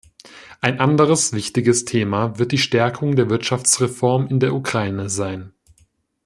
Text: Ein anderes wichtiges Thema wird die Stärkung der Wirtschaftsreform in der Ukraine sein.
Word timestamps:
Ein 0.61 0.79
anderes 0.79 1.31
wichtiges 1.31 1.85
Thema 1.85 2.39
wird 2.39 2.53
die 2.53 2.57
Stärkung 2.57 3.15
der 3.15 3.29
Wirtschaftsreform 3.29 4.25
in 4.29 4.39
der 4.39 4.55
Ukraine 4.55 5.09
sein. 5.11 5.53